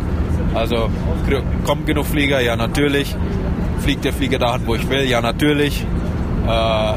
Also, 0.56 0.90
kommen 1.66 1.86
genug 1.86 2.06
Flieger? 2.06 2.42
Ja, 2.42 2.56
natürlich. 2.56 3.16
Fliegt 3.80 4.04
der 4.04 4.14
Flieger 4.14 4.40
dahin, 4.40 4.66
wo 4.66 4.76
ich 4.76 4.90
will? 4.90 5.04
Ja, 5.04 5.22
natürlich. 5.22 5.86
Äh, 6.48 6.94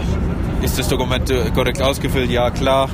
ist 0.65 0.79
das 0.79 0.89
Dokument 0.89 1.31
korrekt 1.55 1.83
ausgefüllt? 1.83 2.31
Ja, 2.31 2.51
klar. 2.51 2.89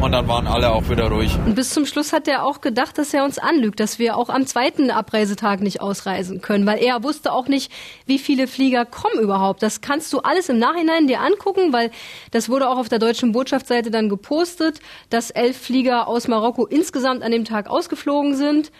Und 0.00 0.12
dann 0.12 0.28
waren 0.28 0.46
alle 0.46 0.72
auch 0.72 0.88
wieder 0.90 1.08
ruhig. 1.08 1.36
Und 1.46 1.54
bis 1.54 1.70
zum 1.70 1.86
Schluss 1.86 2.12
hat 2.12 2.28
er 2.28 2.44
auch 2.44 2.60
gedacht, 2.60 2.98
dass 2.98 3.14
er 3.14 3.24
uns 3.24 3.38
anlügt, 3.38 3.80
dass 3.80 3.98
wir 3.98 4.16
auch 4.16 4.28
am 4.28 4.46
zweiten 4.46 4.90
Abreisetag 4.90 5.60
nicht 5.60 5.80
ausreisen 5.80 6.42
können, 6.42 6.66
weil 6.66 6.78
er 6.78 7.02
wusste 7.02 7.32
auch 7.32 7.48
nicht, 7.48 7.72
wie 8.04 8.18
viele 8.18 8.46
Flieger 8.46 8.84
kommen 8.84 9.18
überhaupt. 9.20 9.62
Das 9.62 9.80
kannst 9.80 10.12
du 10.12 10.18
alles 10.18 10.48
im 10.48 10.58
Nachhinein 10.58 11.06
dir 11.06 11.20
angucken, 11.20 11.72
weil 11.72 11.90
das 12.30 12.48
wurde 12.48 12.68
auch 12.68 12.76
auf 12.76 12.88
der 12.88 12.98
deutschen 12.98 13.32
Botschaftsseite 13.32 13.90
dann 13.90 14.08
gepostet, 14.08 14.80
dass 15.08 15.30
elf 15.30 15.56
Flieger 15.56 16.08
aus 16.08 16.28
Marokko 16.28 16.66
insgesamt 16.66 17.22
an 17.22 17.32
dem 17.32 17.44
Tag 17.44 17.68
ausgeflogen 17.68 18.36
sind. 18.36 18.70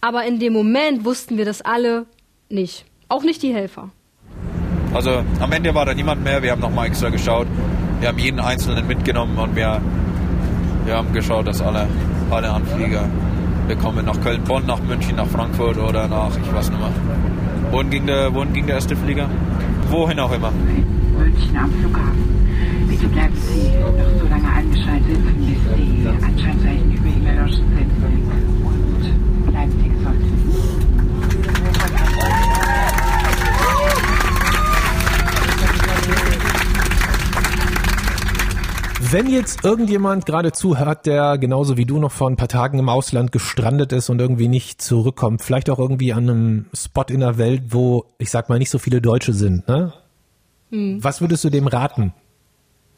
Aber 0.00 0.24
in 0.24 0.38
dem 0.38 0.52
Moment 0.52 1.04
wussten 1.04 1.38
wir 1.38 1.44
das 1.44 1.62
alle 1.62 2.06
nicht. 2.48 2.84
Auch 3.08 3.22
nicht 3.22 3.42
die 3.42 3.54
Helfer. 3.54 3.90
Also 4.92 5.22
am 5.40 5.52
Ende 5.52 5.74
war 5.74 5.86
da 5.86 5.94
niemand 5.94 6.22
mehr. 6.24 6.42
Wir 6.42 6.50
haben 6.50 6.60
nochmal 6.60 6.88
extra 6.88 7.08
geschaut. 7.08 7.46
Wir 8.00 8.08
haben 8.08 8.18
jeden 8.18 8.40
Einzelnen 8.40 8.86
mitgenommen 8.86 9.38
und 9.38 9.56
wir 9.56 9.80
wir 10.84 10.96
haben 10.96 11.12
geschaut, 11.12 11.46
dass 11.46 11.60
alle, 11.60 11.86
alle 12.30 12.50
Anflieger 12.50 13.08
bekommen 13.68 14.04
nach 14.04 14.20
Köln, 14.20 14.42
Bonn, 14.44 14.66
nach 14.66 14.80
München, 14.80 15.16
nach 15.16 15.26
Frankfurt 15.26 15.78
oder 15.78 16.08
nach, 16.08 16.30
ich 16.36 16.54
weiß 16.54 16.70
nicht 16.70 16.80
mehr, 16.80 16.90
wohin 17.70 17.90
ging 17.90 18.06
der, 18.06 18.34
wohin 18.34 18.52
ging 18.52 18.66
der 18.66 18.76
erste 18.76 18.96
Flieger? 18.96 19.28
Wohin 19.90 20.18
auch 20.20 20.32
immer. 20.32 20.50
München 21.18 21.56
am 21.56 21.70
Flughafen. 21.72 22.86
Bitte 22.88 23.08
bleiben 23.08 23.34
Wenn 39.14 39.28
jetzt 39.28 39.64
irgendjemand 39.64 40.26
gerade 40.26 40.50
zuhört, 40.50 41.06
der 41.06 41.38
genauso 41.38 41.76
wie 41.76 41.84
du 41.84 42.00
noch 42.00 42.10
vor 42.10 42.28
ein 42.28 42.34
paar 42.34 42.48
Tagen 42.48 42.80
im 42.80 42.88
Ausland 42.88 43.30
gestrandet 43.30 43.92
ist 43.92 44.10
und 44.10 44.20
irgendwie 44.20 44.48
nicht 44.48 44.82
zurückkommt, 44.82 45.40
vielleicht 45.40 45.70
auch 45.70 45.78
irgendwie 45.78 46.12
an 46.12 46.28
einem 46.28 46.66
Spot 46.74 47.04
in 47.08 47.20
der 47.20 47.38
Welt, 47.38 47.62
wo, 47.68 48.06
ich 48.18 48.32
sag 48.32 48.48
mal, 48.48 48.58
nicht 48.58 48.70
so 48.70 48.80
viele 48.80 49.00
Deutsche 49.00 49.32
sind, 49.32 49.68
ne? 49.68 49.92
Hm. 50.72 50.98
Was 51.00 51.20
würdest 51.20 51.44
du 51.44 51.50
dem 51.50 51.68
raten? 51.68 52.12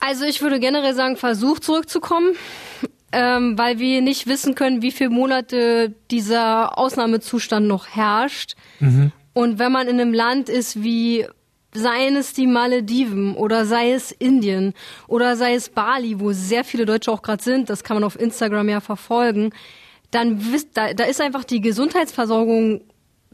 Also 0.00 0.24
ich 0.24 0.40
würde 0.40 0.58
generell 0.58 0.94
sagen, 0.94 1.18
versuch 1.18 1.58
zurückzukommen, 1.58 2.30
ähm, 3.12 3.58
weil 3.58 3.78
wir 3.78 4.00
nicht 4.00 4.26
wissen 4.26 4.54
können, 4.54 4.80
wie 4.80 4.92
viele 4.92 5.10
Monate 5.10 5.92
dieser 6.10 6.78
Ausnahmezustand 6.78 7.66
noch 7.66 7.88
herrscht. 7.88 8.54
Und 9.34 9.58
wenn 9.58 9.70
man 9.70 9.86
in 9.86 10.00
einem 10.00 10.14
Land 10.14 10.48
ist 10.48 10.82
wie 10.82 11.26
Seien 11.76 12.16
es 12.16 12.32
die 12.32 12.46
Malediven 12.46 13.34
oder 13.34 13.66
sei 13.66 13.92
es 13.92 14.12
Indien 14.12 14.72
oder 15.08 15.36
sei 15.36 15.54
es 15.54 15.68
Bali, 15.68 16.18
wo 16.20 16.32
sehr 16.32 16.64
viele 16.64 16.86
Deutsche 16.86 17.12
auch 17.12 17.22
gerade 17.22 17.42
sind, 17.42 17.68
das 17.68 17.84
kann 17.84 17.96
man 17.96 18.04
auf 18.04 18.18
Instagram 18.18 18.68
ja 18.68 18.80
verfolgen, 18.80 19.50
dann 20.10 20.40
da, 20.74 20.94
da 20.94 21.04
ist 21.04 21.20
einfach 21.20 21.44
die 21.44 21.60
Gesundheitsversorgung 21.60 22.80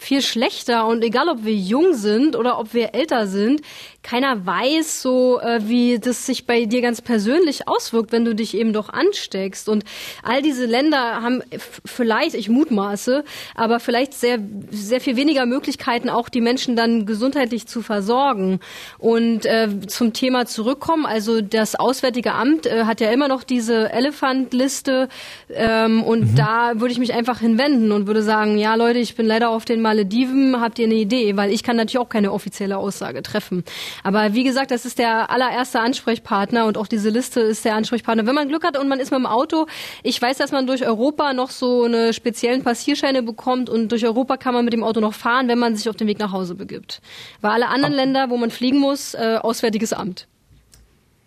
viel 0.03 0.23
schlechter 0.23 0.87
und 0.87 1.03
egal 1.03 1.29
ob 1.29 1.45
wir 1.45 1.55
jung 1.55 1.95
sind 1.95 2.37
oder 2.37 2.59
ob 2.59 2.75
wir 2.75 2.95
älter 2.95 3.27
sind, 3.27 3.63
keiner 4.03 4.45
weiß 4.45 5.01
so, 5.01 5.41
äh, 5.41 5.61
wie 5.63 5.99
das 5.99 6.27
sich 6.27 6.47
bei 6.47 6.65
dir 6.65 6.83
ganz 6.83 7.01
persönlich 7.01 7.69
auswirkt, 7.69 8.13
wenn 8.13 8.25
du 8.25 8.35
dich 8.35 8.57
eben 8.57 8.73
doch 8.73 8.89
ansteckst. 8.89 9.69
Und 9.69 9.85
all 10.23 10.43
diese 10.43 10.67
Länder 10.67 11.23
haben 11.23 11.43
vielleicht, 11.85 12.35
ich 12.35 12.49
mutmaße, 12.49 13.25
aber 13.55 13.81
vielleicht 13.81 14.15
sehr, 14.15 14.41
sehr 14.71 15.01
viel 15.01 15.17
weniger 15.17 15.47
Möglichkeiten, 15.47 16.11
auch 16.11 16.29
die 16.29 16.41
Menschen 16.41 16.75
dann 16.75 17.07
gesundheitlich 17.07 17.67
zu 17.67 17.81
versorgen. 17.81 18.59
Und 18.99 19.47
äh, 19.47 19.69
zum 19.87 20.13
Thema 20.13 20.47
zurückkommen, 20.47 21.07
also 21.07 21.41
das 21.41 21.77
Auswärtige 21.77 22.33
Amt 22.33 22.67
äh, 22.67 22.85
hat 22.85 23.01
ja 23.01 23.11
immer 23.11 23.29
noch 23.29 23.45
diese 23.45 23.93
Elephant-Liste 23.93 25.09
ähm, 25.51 26.03
und 26.03 26.37
da 26.37 26.73
würde 26.81 26.93
ich 26.93 26.99
mich 26.99 27.15
einfach 27.15 27.39
hinwenden 27.39 27.93
und 27.93 28.07
würde 28.07 28.23
sagen, 28.23 28.59
ja 28.59 28.75
Leute, 28.75 28.99
ich 28.99 29.15
bin 29.15 29.27
leider 29.27 29.51
auf 29.51 29.65
den 29.65 29.81
Malediven, 29.93 30.59
habt 30.59 30.79
ihr 30.79 30.87
eine 30.87 30.95
Idee? 30.95 31.37
Weil 31.37 31.53
ich 31.53 31.63
kann 31.63 31.77
natürlich 31.77 31.99
auch 31.99 32.09
keine 32.09 32.33
offizielle 32.33 32.79
Aussage 32.79 33.23
treffen. 33.23 33.63
Aber 34.03 34.33
wie 34.33 34.43
gesagt, 34.43 34.71
das 34.71 34.87
ist 34.87 34.99
der 34.99 35.31
allererste 35.31 35.81
Ansprechpartner 35.81 36.65
und 36.65 36.79
auch 36.79 36.87
diese 36.87 37.11
Liste 37.11 37.41
ist 37.41 37.65
der 37.67 37.75
Ansprechpartner. 37.75 38.27
Wenn 38.27 38.35
man 38.35 38.49
Glück 38.49 38.65
hat 38.65 38.79
und 38.79 38.89
man 38.89 39.01
ist 39.01 39.11
mit 39.11 39.19
dem 39.19 39.27
Auto, 39.27 39.67
ich 40.03 40.21
weiß, 40.21 40.39
dass 40.39 40.51
man 40.51 40.67
durch 40.67 40.87
Europa 40.87 41.35
noch 41.35 41.51
so 41.51 41.85
eine 41.85 42.15
speziellen 42.15 42.63
Passierscheine 42.63 43.23
bekommt 43.23 43.69
und 43.69 43.93
durch 43.93 44.07
Europa 44.07 44.39
kann 44.39 44.55
man 44.55 44.65
mit 44.65 44.73
dem 44.73 44.83
Auto 44.83 45.01
noch 45.01 45.15
fahren, 45.15 45.49
wenn 45.49 45.59
man 45.59 45.77
sich 45.77 45.91
auf 45.91 45.97
den 45.97 46.09
Weg 46.09 46.19
nach 46.19 46.33
Hause 46.33 46.55
begibt. 46.55 47.03
Weil 47.43 47.53
alle 47.53 47.69
anderen 47.69 47.95
Länder, 47.95 48.31
wo 48.31 48.39
man 48.39 48.51
fliegen 48.51 48.79
muss, 48.79 49.13
äh, 49.13 49.39
Auswärtiges 49.43 49.93
Amt. 49.93 50.27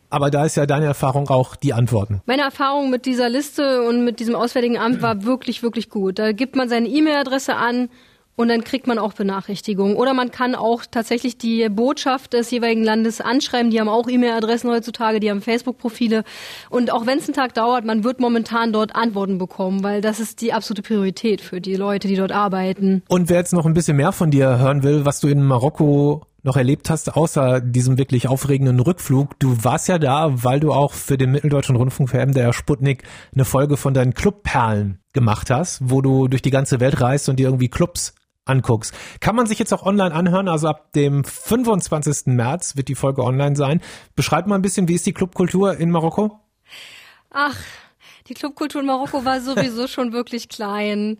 Aber 0.09 0.31
da 0.31 0.45
ist 0.45 0.55
ja 0.55 0.65
deine 0.65 0.85
Erfahrung 0.85 1.29
auch 1.29 1.55
die 1.55 1.73
Antworten. 1.73 2.21
Meine 2.25 2.43
Erfahrung 2.43 2.89
mit 2.89 3.05
dieser 3.05 3.29
Liste 3.29 3.83
und 3.83 4.05
mit 4.05 4.19
diesem 4.19 4.35
Auswärtigen 4.35 4.77
Amt 4.77 5.01
war 5.01 5.23
wirklich, 5.23 5.61
wirklich 5.61 5.89
gut. 5.89 6.19
Da 6.19 6.31
gibt 6.31 6.55
man 6.55 6.69
seine 6.69 6.87
E-Mail-Adresse 6.87 7.55
an 7.55 7.89
und 8.35 8.49
dann 8.49 8.63
kriegt 8.63 8.87
man 8.87 8.99
auch 8.99 9.13
Benachrichtigungen. 9.13 9.95
Oder 9.95 10.13
man 10.13 10.31
kann 10.31 10.55
auch 10.55 10.83
tatsächlich 10.89 11.37
die 11.37 11.69
Botschaft 11.69 12.33
des 12.33 12.51
jeweiligen 12.51 12.83
Landes 12.83 13.21
anschreiben. 13.21 13.71
Die 13.71 13.79
haben 13.79 13.89
auch 13.89 14.09
E-Mail-Adressen 14.09 14.69
heutzutage, 14.69 15.19
die 15.19 15.29
haben 15.29 15.41
Facebook-Profile. 15.41 16.23
Und 16.69 16.91
auch 16.91 17.05
wenn 17.05 17.19
es 17.19 17.25
einen 17.25 17.33
Tag 17.33 17.53
dauert, 17.53 17.85
man 17.85 18.03
wird 18.03 18.19
momentan 18.19 18.73
dort 18.73 18.95
Antworten 18.95 19.37
bekommen, 19.37 19.83
weil 19.83 20.01
das 20.01 20.19
ist 20.19 20.41
die 20.41 20.53
absolute 20.53 20.81
Priorität 20.81 21.41
für 21.41 21.61
die 21.61 21.75
Leute, 21.75 22.07
die 22.07 22.15
dort 22.15 22.31
arbeiten. 22.31 23.03
Und 23.07 23.29
wer 23.29 23.37
jetzt 23.37 23.53
noch 23.53 23.65
ein 23.65 23.73
bisschen 23.73 23.97
mehr 23.97 24.11
von 24.11 24.31
dir 24.31 24.57
hören 24.59 24.83
will, 24.83 25.05
was 25.05 25.19
du 25.19 25.27
in 25.27 25.41
Marokko 25.41 26.23
noch 26.45 26.57
erlebt 26.57 26.91
hast, 26.91 27.15
außer 27.15 27.59
diesem 27.59 27.97
wirklich 27.97 28.27
aufregenden 28.27 28.79
Rückflug. 28.79 29.37
Du 29.39 29.63
warst 29.63 29.87
ja 29.87 29.97
da, 29.97 30.43
weil 30.43 30.59
du 30.59 30.71
auch 30.71 30.93
für 30.93 31.17
den 31.17 31.31
Mitteldeutschen 31.31 31.75
Rundfunk 31.75 32.11
für 32.11 32.23
MDR 32.23 32.53
Sputnik 32.53 33.03
eine 33.33 33.45
Folge 33.45 33.77
von 33.77 33.95
deinen 33.95 34.13
Clubperlen 34.13 34.99
gemacht 35.11 35.49
hast, 35.49 35.79
wo 35.83 36.01
du 36.01 36.27
durch 36.27 36.43
die 36.43 36.51
ganze 36.51 36.79
Welt 36.79 37.01
reist 37.01 37.29
und 37.29 37.39
dir 37.39 37.47
irgendwie 37.47 37.69
Clubs 37.69 38.13
anguckst. 38.45 38.93
Kann 39.19 39.35
man 39.35 39.47
sich 39.47 39.59
jetzt 39.59 39.73
auch 39.73 39.83
online 39.83 40.13
anhören, 40.13 40.47
also 40.47 40.67
ab 40.67 40.93
dem 40.93 41.23
25. 41.23 42.27
März 42.27 42.75
wird 42.75 42.87
die 42.87 42.95
Folge 42.95 43.23
online 43.23 43.55
sein. 43.55 43.81
Beschreib 44.15 44.47
mal 44.47 44.55
ein 44.55 44.61
bisschen, 44.61 44.87
wie 44.87 44.93
ist 44.93 45.05
die 45.05 45.13
Clubkultur 45.13 45.77
in 45.77 45.89
Marokko? 45.91 46.39
Ach, 47.31 47.57
die 48.27 48.33
Clubkultur 48.33 48.81
in 48.81 48.87
Marokko 48.87 49.25
war 49.25 49.41
sowieso 49.41 49.87
schon 49.87 50.13
wirklich 50.13 50.47
klein. 50.47 51.17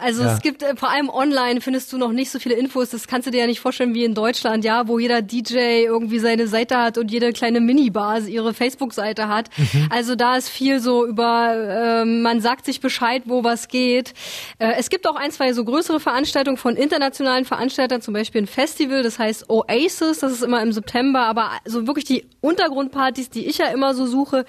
Also 0.00 0.22
Ja. 0.22 0.34
es 0.34 0.40
gibt 0.42 0.62
äh, 0.62 0.76
vor 0.76 0.90
allem 0.90 1.08
online 1.08 1.60
findest 1.60 1.92
du 1.92 1.98
noch 1.98 2.12
nicht 2.12 2.30
so 2.30 2.38
viele 2.38 2.54
Infos. 2.54 2.90
Das 2.90 3.08
kannst 3.08 3.26
du 3.26 3.30
dir 3.32 3.40
ja 3.40 3.46
nicht 3.46 3.60
vorstellen 3.60 3.94
wie 3.94 4.04
in 4.04 4.14
Deutschland, 4.14 4.64
ja, 4.64 4.86
wo 4.86 4.98
jeder 4.98 5.22
DJ 5.22 5.82
irgendwie 5.84 6.20
seine 6.20 6.46
Seite 6.46 6.76
hat 6.78 6.98
und 6.98 7.10
jede 7.10 7.32
kleine 7.32 7.60
Minibar 7.60 8.20
ihre 8.20 8.54
Facebook-Seite 8.54 9.28
hat. 9.28 9.50
Also 9.90 10.14
da 10.14 10.36
ist 10.36 10.48
viel 10.48 10.78
so 10.80 11.04
über, 11.06 12.02
ähm, 12.02 12.22
man 12.22 12.40
sagt 12.40 12.64
sich 12.64 12.80
Bescheid, 12.80 13.24
wo 13.26 13.42
was 13.42 13.66
geht. 13.68 14.14
Äh, 14.58 14.74
es 14.78 14.88
gibt 14.88 15.06
auch 15.08 15.16
ein, 15.16 15.32
zwei 15.32 15.52
so 15.52 15.64
größere 15.64 15.98
Veranstaltungen 15.98 16.56
von 16.58 16.76
internationalen 16.76 17.44
Veranstaltern, 17.44 18.00
zum 18.00 18.14
Beispiel 18.14 18.42
ein 18.42 18.46
Festival, 18.46 19.02
das 19.02 19.18
heißt 19.18 19.50
Oasis, 19.50 20.20
das 20.20 20.32
ist 20.32 20.42
immer 20.42 20.62
im 20.62 20.72
September, 20.72 21.22
aber 21.22 21.50
so 21.64 21.86
wirklich 21.86 22.04
die 22.04 22.24
Untergrundpartys, 22.40 23.30
die 23.30 23.46
ich 23.46 23.58
ja 23.58 23.66
immer 23.66 23.94
so 23.94 24.06
suche, 24.06 24.44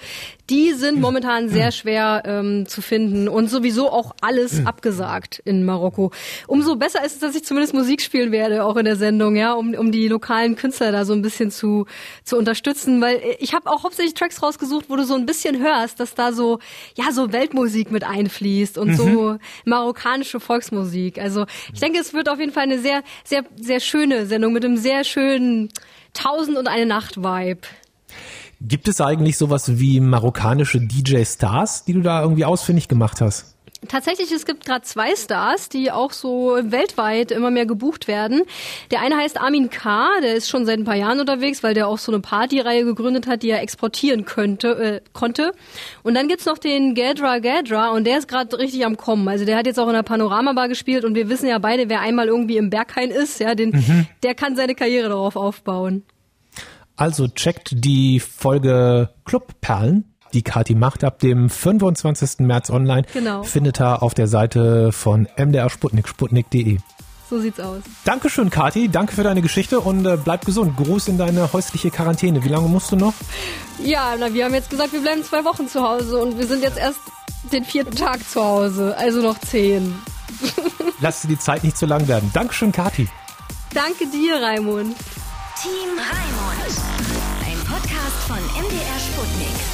die 0.48 0.72
sind 0.72 1.00
momentan 1.00 1.48
sehr 1.48 1.70
schwer 1.72 2.22
ähm, 2.24 2.66
zu 2.66 2.82
finden 2.82 3.28
und 3.28 3.48
sowieso 3.48 3.90
auch 3.90 4.12
alles 4.20 4.64
abgesagt 4.66 5.39
in 5.44 5.64
Marokko. 5.64 6.10
Umso 6.46 6.76
besser 6.76 7.04
ist 7.04 7.14
es, 7.14 7.18
dass 7.20 7.34
ich 7.34 7.44
zumindest 7.44 7.74
Musik 7.74 8.02
spielen 8.02 8.32
werde, 8.32 8.64
auch 8.64 8.76
in 8.76 8.84
der 8.84 8.96
Sendung, 8.96 9.36
ja, 9.36 9.52
um, 9.52 9.74
um 9.74 9.92
die 9.92 10.08
lokalen 10.08 10.56
Künstler 10.56 10.92
da 10.92 11.04
so 11.04 11.12
ein 11.12 11.22
bisschen 11.22 11.50
zu, 11.50 11.86
zu 12.24 12.36
unterstützen, 12.36 13.00
weil 13.00 13.20
ich 13.38 13.54
habe 13.54 13.70
auch 13.70 13.84
hauptsächlich 13.84 14.14
Tracks 14.14 14.42
rausgesucht, 14.42 14.86
wo 14.88 14.96
du 14.96 15.04
so 15.04 15.14
ein 15.14 15.26
bisschen 15.26 15.60
hörst, 15.60 16.00
dass 16.00 16.14
da 16.14 16.32
so, 16.32 16.58
ja, 16.96 17.12
so 17.12 17.32
Weltmusik 17.32 17.90
mit 17.90 18.04
einfließt 18.04 18.78
und 18.78 18.94
so 18.94 19.38
marokkanische 19.64 20.40
Volksmusik. 20.40 21.18
Also 21.18 21.46
ich 21.72 21.80
denke, 21.80 21.98
es 21.98 22.12
wird 22.12 22.28
auf 22.28 22.38
jeden 22.38 22.52
Fall 22.52 22.64
eine 22.64 22.78
sehr, 22.78 23.02
sehr, 23.24 23.44
sehr 23.56 23.80
schöne 23.80 24.26
Sendung 24.26 24.52
mit 24.52 24.64
einem 24.64 24.76
sehr 24.76 25.04
schönen 25.04 25.70
Tausend 26.12 26.58
und 26.58 26.66
eine 26.66 26.86
Nacht 26.86 27.18
Vibe. 27.18 27.60
Gibt 28.60 28.88
es 28.88 29.00
eigentlich 29.00 29.38
sowas 29.38 29.78
wie 29.78 30.00
marokkanische 30.00 30.80
DJ-Stars, 30.80 31.84
die 31.84 31.94
du 31.94 32.00
da 32.00 32.20
irgendwie 32.20 32.44
ausfindig 32.44 32.88
gemacht 32.88 33.20
hast? 33.20 33.49
Tatsächlich, 33.88 34.30
es 34.30 34.44
gibt 34.44 34.66
gerade 34.66 34.82
zwei 34.82 35.16
Stars, 35.16 35.70
die 35.70 35.90
auch 35.90 36.12
so 36.12 36.58
weltweit 36.62 37.30
immer 37.30 37.50
mehr 37.50 37.64
gebucht 37.64 38.08
werden. 38.08 38.42
Der 38.90 39.00
eine 39.00 39.16
heißt 39.16 39.40
Armin 39.40 39.70
K., 39.70 40.20
der 40.22 40.34
ist 40.34 40.50
schon 40.50 40.66
seit 40.66 40.78
ein 40.78 40.84
paar 40.84 40.96
Jahren 40.96 41.18
unterwegs, 41.18 41.62
weil 41.62 41.72
der 41.72 41.88
auch 41.88 41.96
so 41.96 42.12
eine 42.12 42.20
Partyreihe 42.20 42.84
gegründet 42.84 43.26
hat, 43.26 43.42
die 43.42 43.48
er 43.48 43.62
exportieren 43.62 44.26
könnte, 44.26 44.68
äh, 44.68 45.00
konnte. 45.14 45.52
Und 46.02 46.14
dann 46.14 46.28
gibt's 46.28 46.44
noch 46.44 46.58
den 46.58 46.94
Gadra 46.94 47.38
Gadra 47.38 47.90
und 47.92 48.04
der 48.06 48.18
ist 48.18 48.28
gerade 48.28 48.58
richtig 48.58 48.84
am 48.84 48.98
Kommen. 48.98 49.26
Also 49.28 49.46
der 49.46 49.56
hat 49.56 49.66
jetzt 49.66 49.80
auch 49.80 49.88
in 49.88 49.94
der 49.94 50.02
Panoramabar 50.02 50.68
gespielt 50.68 51.06
und 51.06 51.14
wir 51.14 51.30
wissen 51.30 51.48
ja 51.48 51.58
beide, 51.58 51.88
wer 51.88 52.00
einmal 52.00 52.26
irgendwie 52.26 52.58
im 52.58 52.68
Berghain 52.68 53.10
ist, 53.10 53.40
ja, 53.40 53.54
den, 53.54 54.06
der 54.22 54.34
kann 54.34 54.56
seine 54.56 54.74
Karriere 54.74 55.08
darauf 55.08 55.36
aufbauen. 55.36 56.04
Also 56.96 57.28
checkt 57.28 57.70
die 57.72 58.20
Folge 58.20 59.08
Clubperlen, 59.24 60.09
die 60.32 60.42
Kati 60.42 60.74
macht, 60.74 61.04
ab 61.04 61.18
dem 61.18 61.50
25. 61.50 62.40
März 62.40 62.70
online. 62.70 63.02
Genau. 63.12 63.42
Findet 63.42 63.80
ihr 63.80 64.02
auf 64.02 64.14
der 64.14 64.26
Seite 64.26 64.92
von 64.92 65.28
MDR 65.36 65.70
Sputnik, 65.70 66.08
sputnik.de. 66.08 66.78
So 67.30 67.38
sieht's 67.38 67.60
aus. 67.60 67.82
Dankeschön, 68.04 68.50
Kati. 68.50 68.88
Danke 68.88 69.14
für 69.14 69.22
deine 69.22 69.40
Geschichte 69.40 69.78
und 69.78 70.04
äh, 70.04 70.18
bleib 70.22 70.44
gesund. 70.44 70.76
Gruß 70.76 71.06
in 71.06 71.16
deine 71.16 71.52
häusliche 71.52 71.90
Quarantäne. 71.90 72.42
Wie 72.44 72.48
lange 72.48 72.66
musst 72.66 72.90
du 72.90 72.96
noch? 72.96 73.14
Ja, 73.78 74.16
na, 74.18 74.34
wir 74.34 74.44
haben 74.44 74.54
jetzt 74.54 74.68
gesagt, 74.68 74.92
wir 74.92 75.00
bleiben 75.00 75.22
zwei 75.22 75.44
Wochen 75.44 75.68
zu 75.68 75.80
Hause 75.80 76.18
und 76.18 76.38
wir 76.38 76.46
sind 76.48 76.64
jetzt 76.64 76.76
erst 76.76 76.98
den 77.52 77.64
vierten 77.64 77.94
Tag 77.94 78.28
zu 78.28 78.42
Hause, 78.42 78.96
also 78.98 79.22
noch 79.22 79.38
zehn. 79.38 79.94
Lass 81.00 81.22
dir 81.22 81.28
die 81.28 81.38
Zeit 81.38 81.62
nicht 81.62 81.76
zu 81.76 81.86
lang 81.86 82.08
werden. 82.08 82.30
Dankeschön, 82.34 82.72
Kati. 82.72 83.08
Danke 83.72 84.06
dir, 84.08 84.42
Raimund. 84.42 84.96
Team 85.62 85.90
Raimund. 85.96 86.80
Ein 87.46 87.58
Podcast 87.60 88.16
von 88.26 88.38
MDR 88.60 88.98
Sputnik. 88.98 89.69